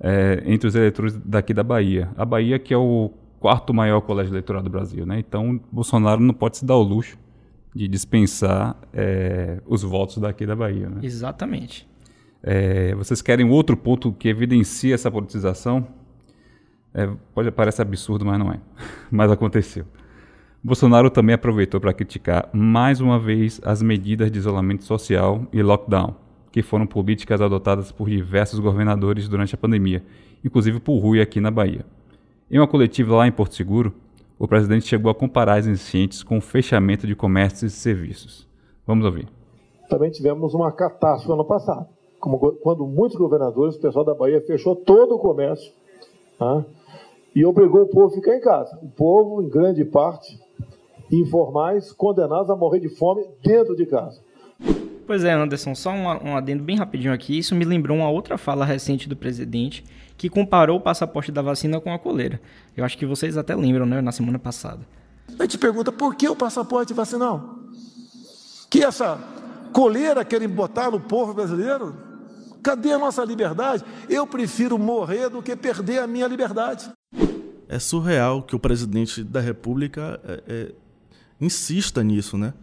é, 0.00 0.42
entre 0.46 0.68
os 0.68 0.74
eleitores 0.74 1.16
daqui 1.24 1.52
da 1.52 1.62
Bahia. 1.62 2.08
A 2.16 2.24
Bahia 2.24 2.58
que 2.58 2.72
é 2.72 2.78
o 2.78 3.12
quarto 3.38 3.74
maior 3.74 4.00
colégio 4.00 4.32
eleitoral 4.32 4.62
do 4.62 4.70
Brasil, 4.70 5.06
né? 5.06 5.18
Então 5.18 5.60
Bolsonaro 5.70 6.20
não 6.20 6.34
pode 6.34 6.58
se 6.58 6.64
dar 6.64 6.76
o 6.76 6.82
luxo 6.82 7.16
de 7.74 7.86
dispensar 7.88 8.76
é, 8.92 9.60
os 9.66 9.82
votos 9.82 10.18
daqui 10.18 10.44
da 10.44 10.56
Bahia. 10.56 10.88
Né? 10.88 11.00
Exatamente. 11.02 11.88
É, 12.42 12.94
vocês 12.94 13.20
querem 13.20 13.48
outro 13.48 13.76
ponto 13.76 14.12
que 14.12 14.28
evidencia 14.28 14.94
essa 14.94 15.10
politização? 15.10 15.86
É, 16.92 17.08
pode 17.34 17.50
parecer 17.50 17.82
absurdo, 17.82 18.24
mas 18.24 18.38
não 18.38 18.50
é. 18.52 18.60
mas 19.10 19.30
aconteceu. 19.30 19.86
Bolsonaro 20.62 21.08
também 21.08 21.34
aproveitou 21.34 21.80
para 21.80 21.94
criticar 21.94 22.50
mais 22.52 23.00
uma 23.00 23.18
vez 23.18 23.60
as 23.64 23.80
medidas 23.80 24.30
de 24.30 24.38
isolamento 24.38 24.84
social 24.84 25.46
e 25.52 25.62
lockdown, 25.62 26.14
que 26.52 26.62
foram 26.62 26.86
políticas 26.86 27.40
adotadas 27.40 27.90
por 27.90 28.10
diversos 28.10 28.58
governadores 28.60 29.26
durante 29.26 29.54
a 29.54 29.58
pandemia, 29.58 30.04
inclusive 30.44 30.78
por 30.78 30.98
Rui 30.98 31.20
aqui 31.20 31.40
na 31.40 31.50
Bahia. 31.50 31.86
Em 32.50 32.58
uma 32.58 32.66
coletiva 32.66 33.16
lá 33.16 33.26
em 33.26 33.32
Porto 33.32 33.54
Seguro, 33.54 33.94
o 34.40 34.48
presidente 34.48 34.86
chegou 34.86 35.10
a 35.10 35.14
comparar 35.14 35.58
as 35.58 35.66
enchentes 35.66 36.22
com 36.22 36.38
o 36.38 36.40
fechamento 36.40 37.06
de 37.06 37.14
comércios 37.14 37.74
e 37.74 37.76
serviços. 37.76 38.48
Vamos 38.86 39.04
ouvir. 39.04 39.28
Também 39.90 40.10
tivemos 40.10 40.54
uma 40.54 40.72
catástrofe 40.72 41.30
ano 41.30 41.44
passado, 41.44 41.86
como, 42.18 42.38
quando 42.38 42.86
muitos 42.86 43.18
governadores, 43.18 43.76
o 43.76 43.80
pessoal 43.82 44.02
da 44.02 44.14
Bahia 44.14 44.40
fechou 44.40 44.74
todo 44.74 45.14
o 45.14 45.18
comércio 45.18 45.70
tá? 46.38 46.64
e 47.36 47.44
obrigou 47.44 47.82
o 47.82 47.88
povo 47.88 48.06
a 48.06 48.10
ficar 48.12 48.34
em 48.34 48.40
casa. 48.40 48.78
O 48.82 48.88
povo, 48.88 49.42
em 49.42 49.48
grande 49.50 49.84
parte, 49.84 50.40
informais, 51.12 51.92
condenados 51.92 52.48
a 52.48 52.56
morrer 52.56 52.80
de 52.80 52.88
fome 52.88 53.28
dentro 53.44 53.76
de 53.76 53.84
casa. 53.84 54.22
Pois 55.10 55.24
é, 55.24 55.32
Anderson, 55.32 55.74
só 55.74 55.90
um, 55.90 56.04
um 56.28 56.36
adendo 56.36 56.62
bem 56.62 56.76
rapidinho 56.76 57.12
aqui. 57.12 57.36
Isso 57.36 57.52
me 57.52 57.64
lembrou 57.64 57.98
uma 57.98 58.08
outra 58.08 58.38
fala 58.38 58.64
recente 58.64 59.08
do 59.08 59.16
presidente 59.16 59.82
que 60.16 60.30
comparou 60.30 60.76
o 60.78 60.80
passaporte 60.80 61.32
da 61.32 61.42
vacina 61.42 61.80
com 61.80 61.92
a 61.92 61.98
coleira. 61.98 62.40
Eu 62.76 62.84
acho 62.84 62.96
que 62.96 63.04
vocês 63.04 63.36
até 63.36 63.56
lembram, 63.56 63.84
né, 63.84 64.00
na 64.00 64.12
semana 64.12 64.38
passada. 64.38 64.86
A 65.36 65.42
gente 65.42 65.58
pergunta 65.58 65.90
por 65.90 66.14
que 66.14 66.28
o 66.28 66.36
passaporte 66.36 66.94
vacinal? 66.94 67.58
Que 68.70 68.84
essa 68.84 69.18
coleira 69.72 70.24
querem 70.24 70.48
botar 70.48 70.92
no 70.92 71.00
povo 71.00 71.34
brasileiro? 71.34 71.96
Cadê 72.62 72.92
a 72.92 72.98
nossa 73.00 73.24
liberdade? 73.24 73.84
Eu 74.08 74.28
prefiro 74.28 74.78
morrer 74.78 75.28
do 75.28 75.42
que 75.42 75.56
perder 75.56 75.98
a 75.98 76.06
minha 76.06 76.28
liberdade. 76.28 76.88
É 77.68 77.80
surreal 77.80 78.44
que 78.44 78.54
o 78.54 78.60
presidente 78.60 79.24
da 79.24 79.40
República 79.40 80.20
é, 80.22 80.42
é, 80.46 80.72
insista 81.40 82.00
nisso, 82.00 82.38
né? 82.38 82.54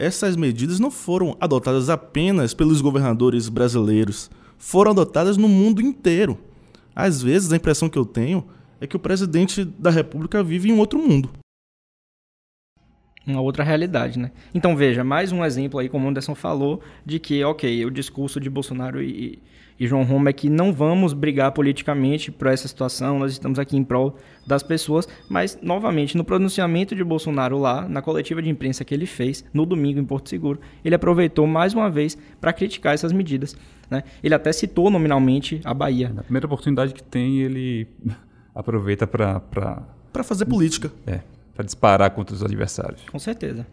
Essas 0.00 0.34
medidas 0.34 0.80
não 0.80 0.90
foram 0.90 1.36
adotadas 1.38 1.90
apenas 1.90 2.54
pelos 2.54 2.80
governadores 2.80 3.50
brasileiros, 3.50 4.30
foram 4.56 4.92
adotadas 4.92 5.36
no 5.36 5.46
mundo 5.46 5.82
inteiro. 5.82 6.38
Às 6.96 7.22
vezes, 7.22 7.52
a 7.52 7.56
impressão 7.56 7.86
que 7.86 7.98
eu 7.98 8.06
tenho 8.06 8.48
é 8.80 8.86
que 8.86 8.96
o 8.96 8.98
presidente 8.98 9.62
da 9.62 9.90
República 9.90 10.42
vive 10.42 10.70
em 10.70 10.78
outro 10.78 10.98
mundo. 10.98 11.28
Uma 13.26 13.42
outra 13.42 13.62
realidade, 13.62 14.18
né? 14.18 14.32
Então, 14.54 14.74
veja, 14.74 15.04
mais 15.04 15.32
um 15.32 15.44
exemplo 15.44 15.78
aí, 15.78 15.90
como 15.90 16.06
o 16.06 16.08
Anderson 16.08 16.34
falou, 16.34 16.80
de 17.04 17.18
que, 17.18 17.44
ok, 17.44 17.84
o 17.84 17.90
discurso 17.90 18.40
de 18.40 18.48
Bolsonaro 18.48 19.02
e, 19.02 19.42
e 19.80 19.86
João 19.86 20.04
Roma 20.04 20.28
é 20.28 20.32
que 20.34 20.50
não 20.50 20.74
vamos 20.74 21.14
brigar 21.14 21.50
politicamente 21.52 22.30
por 22.30 22.48
essa 22.48 22.68
situação, 22.68 23.18
nós 23.18 23.32
estamos 23.32 23.58
aqui 23.58 23.78
em 23.78 23.82
prol 23.82 24.18
das 24.46 24.62
pessoas, 24.62 25.08
mas, 25.26 25.58
novamente, 25.62 26.18
no 26.18 26.22
pronunciamento 26.22 26.94
de 26.94 27.02
Bolsonaro 27.02 27.58
lá, 27.58 27.88
na 27.88 28.02
coletiva 28.02 28.42
de 28.42 28.50
imprensa 28.50 28.84
que 28.84 28.92
ele 28.92 29.06
fez 29.06 29.42
no 29.54 29.64
domingo 29.64 29.98
em 29.98 30.04
Porto 30.04 30.28
Seguro, 30.28 30.60
ele 30.84 30.94
aproveitou 30.94 31.46
mais 31.46 31.72
uma 31.72 31.88
vez 31.88 32.18
para 32.38 32.52
criticar 32.52 32.92
essas 32.92 33.10
medidas. 33.10 33.56
Né? 33.88 34.04
Ele 34.22 34.34
até 34.34 34.52
citou 34.52 34.90
nominalmente 34.90 35.62
a 35.64 35.72
Bahia. 35.72 36.10
Na 36.10 36.22
primeira 36.22 36.46
oportunidade 36.46 36.92
que 36.92 37.02
tem, 37.02 37.38
ele 37.38 37.88
aproveita 38.54 39.06
para. 39.06 39.40
Para 40.12 40.24
fazer 40.24 40.44
política. 40.44 40.92
É, 41.06 41.20
para 41.54 41.64
disparar 41.64 42.10
contra 42.10 42.34
os 42.34 42.42
adversários. 42.42 43.00
Com 43.10 43.18
certeza. 43.18 43.66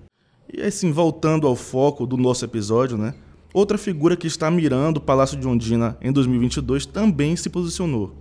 E 0.53 0.61
assim, 0.61 0.91
voltando 0.91 1.47
ao 1.47 1.55
foco 1.55 2.05
do 2.05 2.15
nosso 2.15 2.45
episódio, 2.45 2.97
né? 2.97 3.13
Outra 3.53 3.77
figura 3.77 4.15
que 4.15 4.27
está 4.27 4.51
mirando 4.51 4.97
o 4.97 5.01
Palácio 5.01 5.37
de 5.37 5.47
Ondina 5.47 5.97
em 6.01 6.11
2022 6.11 6.85
também 6.85 7.35
se 7.35 7.49
posicionou. 7.49 8.13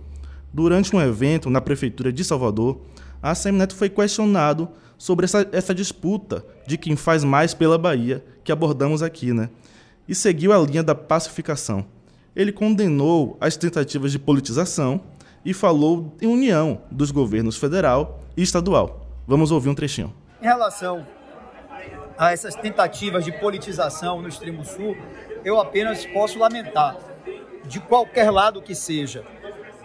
Durante 0.53 0.95
um 0.95 1.01
evento 1.01 1.49
na 1.49 1.61
Prefeitura 1.61 2.11
de 2.11 2.23
Salvador, 2.23 2.79
a 3.21 3.35
Semineto 3.35 3.75
foi 3.75 3.89
questionado 3.89 4.69
sobre 4.97 5.25
essa, 5.25 5.47
essa 5.51 5.75
disputa 5.75 6.45
de 6.65 6.77
quem 6.77 6.95
faz 6.95 7.23
mais 7.23 7.53
pela 7.53 7.77
Bahia, 7.77 8.23
que 8.43 8.51
abordamos 8.51 9.03
aqui, 9.03 9.33
né? 9.33 9.49
E 10.07 10.15
seguiu 10.15 10.53
a 10.53 10.57
linha 10.57 10.81
da 10.81 10.95
pacificação. 10.95 11.85
Ele 12.35 12.51
condenou 12.51 13.37
as 13.41 13.57
tentativas 13.57 14.11
de 14.11 14.19
politização 14.19 15.01
e 15.43 15.53
falou 15.53 16.15
em 16.21 16.27
união 16.27 16.81
dos 16.89 17.11
governos 17.11 17.57
federal 17.57 18.21
e 18.35 18.41
estadual. 18.41 19.05
Vamos 19.27 19.51
ouvir 19.51 19.69
um 19.69 19.75
trechinho. 19.75 20.13
Em 20.41 20.45
relação 20.45 21.05
a 22.17 22.31
essas 22.31 22.55
tentativas 22.55 23.23
de 23.23 23.31
politização 23.31 24.21
no 24.21 24.27
extremo 24.27 24.65
sul, 24.65 24.97
eu 25.43 25.59
apenas 25.59 26.05
posso 26.05 26.39
lamentar, 26.39 26.97
de 27.65 27.79
qualquer 27.79 28.31
lado 28.31 28.61
que 28.61 28.73
seja. 28.73 29.23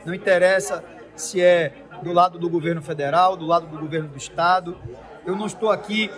Não 0.04 0.14
interessa 0.14 0.82
se 1.14 1.40
é 1.40 1.74
do 2.02 2.12
lado 2.12 2.38
do 2.38 2.48
governo 2.48 2.82
federal, 2.82 3.36
do 3.36 3.46
lado 3.46 3.66
do 3.66 3.78
governo 3.78 4.08
do 4.08 4.16
estado. 4.16 4.76
Eu 5.26 5.36
não 5.36 5.46
estou 5.46 5.70
aqui 5.70 6.10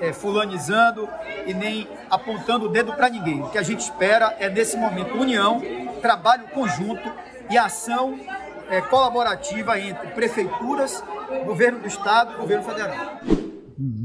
é, 0.00 0.12
fulanizando 0.12 1.08
e 1.46 1.52
nem 1.52 1.88
apontando 2.10 2.66
o 2.66 2.68
dedo 2.68 2.92
para 2.94 3.08
ninguém. 3.08 3.42
O 3.42 3.50
que 3.50 3.58
a 3.58 3.62
gente 3.62 3.80
espera 3.80 4.34
é, 4.38 4.48
nesse 4.48 4.76
momento, 4.76 5.14
união, 5.16 5.60
trabalho 6.00 6.48
conjunto 6.48 7.12
e 7.50 7.58
ação 7.58 8.18
é, 8.70 8.80
colaborativa 8.80 9.78
entre 9.78 10.08
prefeituras, 10.08 11.02
governo 11.44 11.80
do 11.80 11.88
estado 11.88 12.34
e 12.34 12.36
governo 12.36 12.64
federal. 12.64 13.49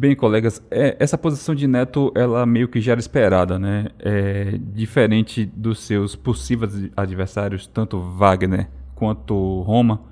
Bem, 0.05 0.15
colegas, 0.15 0.61
é, 0.69 0.95
essa 0.99 1.17
posição 1.17 1.55
de 1.55 1.65
Neto, 1.65 2.11
ela 2.13 2.45
meio 2.45 2.67
que 2.67 2.79
já 2.79 2.91
era 2.91 2.99
esperada, 2.99 3.57
né? 3.57 3.87
É, 3.97 4.55
diferente 4.55 5.47
dos 5.47 5.79
seus 5.79 6.15
possíveis 6.15 6.91
adversários, 6.95 7.65
tanto 7.65 7.99
Wagner 7.99 8.69
quanto 8.93 9.61
Roma, 9.61 10.03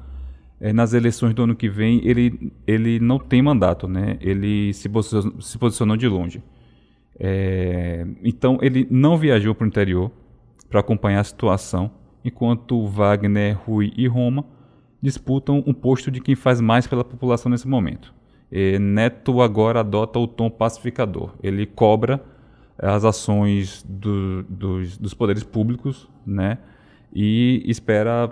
é, 0.60 0.74
nas 0.74 0.94
eleições 0.94 1.36
do 1.36 1.44
ano 1.44 1.56
que 1.56 1.70
vem, 1.70 2.02
ele, 2.04 2.52
ele 2.66 3.00
não 3.00 3.20
tem 3.20 3.40
mandato, 3.44 3.88
né? 3.88 4.18
Ele 4.20 4.74
se 4.74 4.90
posicionou, 4.90 5.40
se 5.40 5.60
posicionou 5.60 5.96
de 5.96 6.08
longe. 6.08 6.42
É, 7.20 8.04
então, 8.24 8.58
ele 8.64 8.88
não 8.90 9.16
viajou 9.16 9.54
para 9.54 9.66
o 9.66 9.68
interior 9.68 10.12
para 10.72 10.80
acompanhar 10.80 11.20
a 11.20 11.24
situação, 11.24 11.92
enquanto 12.26 12.84
Wagner, 12.88 13.60
Rui 13.64 13.94
e 13.96 14.08
Roma 14.08 14.44
disputam 15.00 15.64
um 15.68 15.74
posto 15.74 16.10
de 16.10 16.20
quem 16.20 16.34
faz 16.34 16.60
mais 16.60 16.88
pela 16.88 17.04
população 17.04 17.52
nesse 17.52 17.68
momento. 17.68 18.12
Neto 18.80 19.42
agora 19.42 19.80
adota 19.80 20.20
o 20.20 20.28
tom 20.28 20.50
pacificador. 20.50 21.32
Ele 21.42 21.66
cobra 21.66 22.24
as 22.78 23.04
ações 23.04 23.84
do, 23.88 24.44
dos, 24.44 24.98
dos 24.98 25.14
poderes 25.14 25.44
públicos, 25.44 26.08
né? 26.26 26.60
E 27.14 27.64
espera 27.66 28.32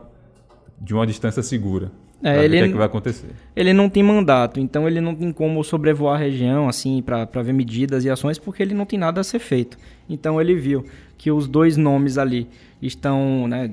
de 0.79 0.93
uma 0.93 1.07
distância 1.07 1.41
segura. 1.41 1.91
É, 2.23 2.45
ele, 2.45 2.57
o 2.57 2.59
que, 2.59 2.65
é 2.65 2.71
que 2.71 2.77
vai 2.77 2.85
acontecer. 2.85 3.29
Ele 3.55 3.73
não 3.73 3.89
tem 3.89 4.03
mandato, 4.03 4.59
então 4.59 4.87
ele 4.87 5.01
não 5.01 5.15
tem 5.15 5.31
como 5.31 5.63
sobrevoar 5.63 6.15
a 6.15 6.23
região 6.23 6.69
assim 6.69 7.01
para 7.01 7.25
ver 7.41 7.53
medidas 7.53 8.05
e 8.05 8.09
ações, 8.09 8.37
porque 8.37 8.61
ele 8.61 8.75
não 8.75 8.85
tem 8.85 8.99
nada 8.99 9.21
a 9.21 9.23
ser 9.23 9.39
feito. 9.39 9.77
Então 10.07 10.39
ele 10.39 10.53
viu 10.53 10.85
que 11.17 11.31
os 11.31 11.47
dois 11.47 11.77
nomes 11.77 12.17
ali 12.17 12.47
estão, 12.79 13.47
né, 13.47 13.71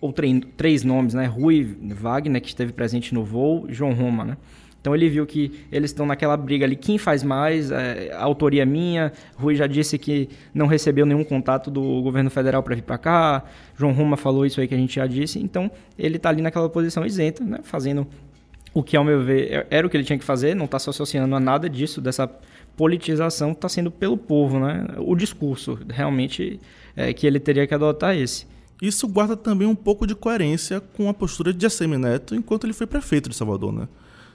ou 0.00 0.12
três 0.56 0.82
nomes, 0.82 1.14
né, 1.14 1.26
Rui 1.26 1.76
Wagner 1.82 2.42
que 2.42 2.48
esteve 2.48 2.72
presente 2.72 3.14
no 3.14 3.24
voo, 3.24 3.66
João 3.68 3.92
Roma, 3.92 4.24
né, 4.24 4.36
Então 4.84 4.94
ele 4.94 5.08
viu 5.08 5.24
que 5.24 5.50
eles 5.72 5.92
estão 5.92 6.04
naquela 6.04 6.36
briga 6.36 6.66
ali, 6.66 6.76
quem 6.76 6.98
faz 6.98 7.22
mais, 7.22 7.70
é, 7.70 8.12
a 8.12 8.22
autoria 8.22 8.66
minha. 8.66 9.14
Rui 9.34 9.54
já 9.54 9.66
disse 9.66 9.96
que 9.96 10.28
não 10.52 10.66
recebeu 10.66 11.06
nenhum 11.06 11.24
contato 11.24 11.70
do 11.70 12.02
governo 12.02 12.28
federal 12.28 12.62
para 12.62 12.74
vir 12.74 12.82
para 12.82 12.98
cá. 12.98 13.44
João 13.78 13.94
Roma 13.94 14.14
falou 14.18 14.44
isso 14.44 14.60
aí 14.60 14.68
que 14.68 14.74
a 14.74 14.76
gente 14.76 14.96
já 14.96 15.06
disse. 15.06 15.38
Então 15.38 15.70
ele 15.98 16.18
está 16.18 16.28
ali 16.28 16.42
naquela 16.42 16.68
posição 16.68 17.06
isenta, 17.06 17.42
né, 17.42 17.60
fazendo 17.62 18.06
o 18.74 18.82
que, 18.82 18.94
ao 18.94 19.02
meu 19.02 19.24
ver, 19.24 19.50
é, 19.50 19.66
era 19.70 19.86
o 19.86 19.90
que 19.90 19.96
ele 19.96 20.04
tinha 20.04 20.18
que 20.18 20.24
fazer, 20.24 20.54
não 20.54 20.66
está 20.66 20.78
se 20.78 20.90
associando 20.90 21.34
a 21.34 21.40
nada 21.40 21.66
disso, 21.66 21.98
dessa 21.98 22.30
politização 22.76 23.52
está 23.52 23.70
sendo 23.70 23.90
pelo 23.90 24.18
povo, 24.18 24.58
né? 24.58 24.84
O 24.98 25.16
discurso 25.16 25.78
realmente 25.88 26.60
é 26.94 27.10
que 27.14 27.26
ele 27.26 27.40
teria 27.40 27.66
que 27.66 27.72
adotar 27.72 28.14
esse. 28.14 28.46
Isso 28.82 29.08
guarda 29.08 29.34
também 29.34 29.66
um 29.66 29.74
pouco 29.74 30.06
de 30.06 30.14
coerência 30.14 30.78
com 30.78 31.08
a 31.08 31.14
postura 31.14 31.54
de 31.54 31.64
ACM 31.64 31.96
Neto 31.96 32.34
enquanto 32.34 32.64
ele 32.64 32.74
foi 32.74 32.86
prefeito 32.86 33.30
de 33.30 33.34
Salvador, 33.34 33.72
né? 33.72 33.88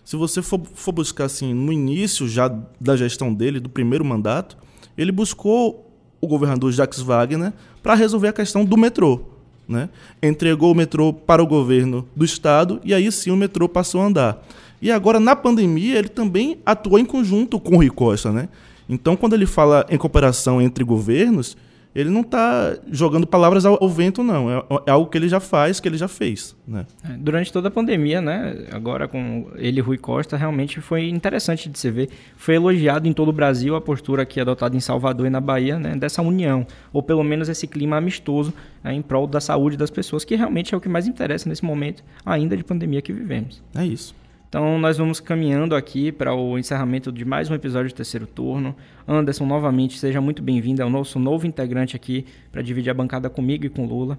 Se 0.09 0.15
você 0.15 0.41
for, 0.41 0.59
for 0.73 0.91
buscar 0.91 1.25
assim, 1.25 1.53
no 1.53 1.71
início 1.71 2.27
já 2.27 2.51
da 2.81 2.97
gestão 2.97 3.31
dele, 3.31 3.59
do 3.59 3.69
primeiro 3.69 4.03
mandato, 4.03 4.57
ele 4.97 5.11
buscou 5.11 5.87
o 6.19 6.27
governador 6.27 6.71
Jacques 6.71 6.99
Wagner 6.99 7.53
para 7.83 7.93
resolver 7.93 8.29
a 8.29 8.33
questão 8.33 8.65
do 8.65 8.75
metrô. 8.75 9.21
Né? 9.67 9.87
Entregou 10.19 10.71
o 10.71 10.75
metrô 10.75 11.13
para 11.13 11.43
o 11.43 11.45
governo 11.45 12.09
do 12.15 12.25
estado 12.25 12.81
e 12.83 12.91
aí 12.91 13.11
sim 13.11 13.29
o 13.29 13.37
metrô 13.37 13.69
passou 13.69 14.01
a 14.01 14.05
andar. 14.05 14.43
E 14.81 14.89
agora, 14.89 15.19
na 15.19 15.35
pandemia, 15.35 15.99
ele 15.99 16.09
também 16.09 16.57
atuou 16.65 16.97
em 16.97 17.05
conjunto 17.05 17.59
com 17.59 17.75
o 17.75 17.77
Rui 17.77 17.91
Costa. 17.91 18.31
Né? 18.31 18.49
Então, 18.89 19.15
quando 19.15 19.33
ele 19.33 19.45
fala 19.45 19.85
em 19.91 19.97
cooperação 19.99 20.59
entre 20.59 20.83
governos, 20.83 21.55
ele 21.93 22.09
não 22.09 22.21
está 22.21 22.77
jogando 22.91 23.25
palavras 23.25 23.65
ao, 23.65 23.81
ao 23.81 23.89
vento, 23.89 24.23
não. 24.23 24.49
É, 24.51 24.63
é, 24.85 24.91
algo 24.91 25.09
que 25.09 25.17
ele 25.17 25.27
já 25.27 25.39
faz, 25.39 25.79
que 25.79 25.87
ele 25.87 25.97
já 25.97 26.07
fez. 26.07 26.55
Né? 26.67 26.85
É, 27.03 27.13
durante 27.13 27.51
toda 27.51 27.67
a 27.67 27.71
pandemia, 27.71 28.21
né, 28.21 28.67
agora 28.71 29.07
com 29.07 29.47
ele 29.55 29.81
Rui 29.81 29.97
Costa, 29.97 30.37
realmente 30.37 30.79
foi 30.81 31.09
interessante 31.09 31.67
de 31.67 31.79
se 31.79 31.89
ver. 31.89 32.09
Foi 32.37 32.55
elogiado 32.55 33.07
em 33.07 33.13
todo 33.13 33.29
o 33.29 33.33
Brasil 33.33 33.75
a 33.75 33.81
postura 33.81 34.21
aqui 34.21 34.39
adotada 34.39 34.75
em 34.75 34.79
Salvador 34.79 35.25
e 35.25 35.29
na 35.29 35.41
Bahia 35.41 35.79
né, 35.79 35.95
dessa 35.95 36.21
união, 36.21 36.65
ou 36.93 37.01
pelo 37.01 37.23
menos 37.23 37.49
esse 37.49 37.65
clima 37.65 37.97
amistoso 37.97 38.53
né, 38.83 38.93
em 38.93 39.01
prol 39.01 39.25
da 39.25 39.41
saúde 39.41 39.75
das 39.75 39.89
pessoas, 39.89 40.23
que 40.23 40.35
realmente 40.35 40.73
é 40.73 40.77
o 40.77 40.81
que 40.81 40.89
mais 40.89 41.07
interessa 41.07 41.49
nesse 41.49 41.65
momento 41.65 42.03
ainda 42.25 42.55
de 42.55 42.63
pandemia 42.63 43.01
que 43.01 43.11
vivemos. 43.11 43.63
É 43.75 43.83
isso. 43.83 44.13
Então 44.49 44.79
nós 44.79 44.97
vamos 44.97 45.19
caminhando 45.19 45.75
aqui 45.75 46.11
para 46.11 46.33
o 46.33 46.57
encerramento 46.57 47.11
de 47.11 47.23
mais 47.23 47.51
um 47.51 47.53
episódio 47.53 47.91
do 47.91 47.95
terceiro 47.95 48.25
turno. 48.25 48.75
Anderson, 49.07 49.45
novamente, 49.45 49.99
seja 49.99 50.19
muito 50.19 50.41
bem-vindo, 50.41 50.81
é 50.81 50.85
o 50.85 50.89
nosso 50.89 51.19
novo 51.19 51.45
integrante 51.45 51.95
aqui 51.95 52.25
para 52.51 52.63
dividir 52.63 52.89
a 52.89 52.93
bancada 52.95 53.29
comigo 53.29 53.67
e 53.67 53.69
com 53.69 53.85
Lula. 53.85 54.17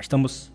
Estamos 0.00 0.52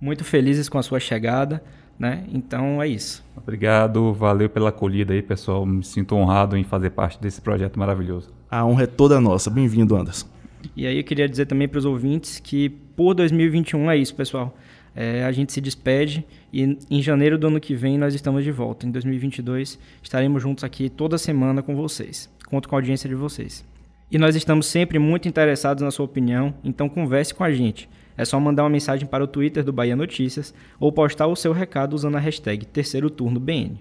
muito 0.00 0.24
felizes 0.24 0.66
com 0.66 0.78
a 0.78 0.82
sua 0.82 0.98
chegada, 0.98 1.62
né? 1.98 2.24
Então 2.32 2.80
é 2.80 2.88
isso. 2.88 3.22
Obrigado, 3.36 4.14
valeu 4.14 4.48
pela 4.48 4.70
acolhida 4.70 5.12
aí, 5.12 5.20
pessoal. 5.20 5.66
Me 5.66 5.84
sinto 5.84 6.16
honrado 6.16 6.56
em 6.56 6.64
fazer 6.64 6.88
parte 6.88 7.20
desse 7.20 7.42
projeto 7.42 7.78
maravilhoso. 7.78 8.32
A 8.50 8.64
honra 8.64 8.84
é 8.84 8.86
toda 8.86 9.20
nossa. 9.20 9.50
Bem-vindo, 9.50 9.94
Anderson. 9.94 10.26
E 10.74 10.86
aí 10.86 10.96
eu 10.96 11.04
queria 11.04 11.28
dizer 11.28 11.44
também 11.44 11.68
para 11.68 11.78
os 11.78 11.84
ouvintes 11.84 12.40
que 12.40 12.70
por 12.70 13.12
2021 13.12 13.90
é 13.90 13.98
isso, 13.98 14.14
pessoal. 14.14 14.56
É, 15.00 15.22
a 15.22 15.30
gente 15.30 15.52
se 15.52 15.60
despede 15.60 16.26
e 16.52 16.76
em 16.90 17.00
janeiro 17.00 17.38
do 17.38 17.46
ano 17.46 17.60
que 17.60 17.72
vem 17.72 17.96
nós 17.96 18.14
estamos 18.14 18.42
de 18.42 18.50
volta. 18.50 18.84
Em 18.84 18.90
2022 18.90 19.78
estaremos 20.02 20.42
juntos 20.42 20.64
aqui 20.64 20.90
toda 20.90 21.16
semana 21.16 21.62
com 21.62 21.76
vocês. 21.76 22.28
Conto 22.48 22.68
com 22.68 22.74
a 22.74 22.78
audiência 22.78 23.08
de 23.08 23.14
vocês. 23.14 23.64
E 24.10 24.18
nós 24.18 24.34
estamos 24.34 24.66
sempre 24.66 24.98
muito 24.98 25.28
interessados 25.28 25.84
na 25.84 25.92
sua 25.92 26.04
opinião, 26.04 26.52
então 26.64 26.88
converse 26.88 27.32
com 27.32 27.44
a 27.44 27.52
gente. 27.52 27.88
É 28.16 28.24
só 28.24 28.40
mandar 28.40 28.64
uma 28.64 28.70
mensagem 28.70 29.06
para 29.06 29.22
o 29.22 29.28
Twitter 29.28 29.62
do 29.62 29.72
Bahia 29.72 29.94
Notícias 29.94 30.52
ou 30.80 30.90
postar 30.90 31.28
o 31.28 31.36
seu 31.36 31.52
recado 31.52 31.94
usando 31.94 32.16
a 32.16 32.20
hashtag 32.20 32.66
Terceiro 32.66 33.08
Turno 33.08 33.38
BN. 33.38 33.78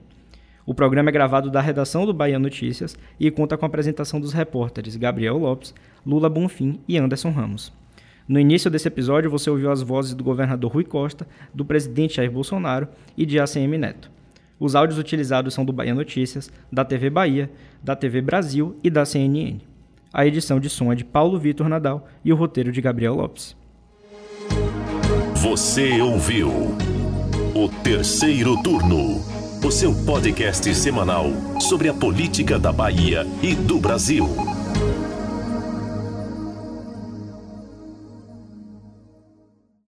O 0.68 0.76
programa 0.76 1.10
é 1.10 1.14
gravado 1.14 1.50
da 1.50 1.62
redação 1.62 2.06
do 2.06 2.14
Bahia 2.14 2.38
Notícias 2.38 2.96
e 3.20 3.32
conta 3.32 3.58
com 3.58 3.66
a 3.66 3.70
apresentação 3.70 4.22
dos 4.22 4.34
repórteres 4.34 4.96
Gabriel 4.96 5.40
Lopes, 5.40 5.74
Lula 6.06 6.30
Bonfim 6.30 6.80
e 6.88 6.96
Anderson 6.96 7.32
Ramos. 7.32 7.74
No 8.28 8.40
início 8.40 8.70
desse 8.70 8.90
episódio, 8.90 9.32
você 9.32 9.50
ouviu 9.50 9.72
as 9.72 9.82
vozes 9.82 10.14
do 10.14 10.24
governador 10.24 10.72
Rui 10.72 10.84
Costa, 10.84 11.26
do 11.54 11.64
presidente 11.64 12.16
Jair 12.16 12.30
Bolsonaro 12.30 12.90
e 13.16 13.26
de 13.26 13.40
ACM 13.40 13.78
Neto. 13.78 14.12
Os 14.60 14.76
áudios 14.76 15.00
utilizados 15.00 15.54
são 15.54 15.64
do 15.64 15.72
Bahia 15.72 15.94
Notícias, 15.94 16.52
da 16.72 16.84
TV 16.84 17.10
Bahia, 17.10 17.50
da 17.82 17.96
TV 17.96 18.22
Brasil 18.22 18.76
e 18.84 18.90
da 18.90 19.06
CNN. 19.06 19.60
A 20.12 20.26
edição 20.26 20.60
de 20.60 20.70
som 20.70 20.92
é 20.92 20.96
de 20.96 21.06
Paulo 21.06 21.40
Vitor 21.40 21.70
Nadal 21.70 22.08
e 22.26 22.34
o 22.34 22.36
roteiro 22.36 22.72
de 22.72 22.82
Gabriel 22.82 23.16
Lopes. 23.16 23.56
Você 25.36 26.02
ouviu 26.02 26.50
o 27.56 27.70
terceiro 27.84 28.62
turno, 28.62 29.22
o 29.64 29.72
seu 29.72 29.94
podcast 30.06 30.74
semanal 30.76 31.28
sobre 31.62 31.88
a 31.88 31.94
política 31.94 32.60
da 32.60 32.74
Bahia 32.74 33.26
e 33.42 33.56
do 33.56 33.80
Brasil. 33.80 34.57